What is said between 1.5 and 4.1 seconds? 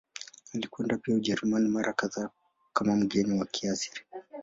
mara kadhaa kama mgeni wa Kaisari.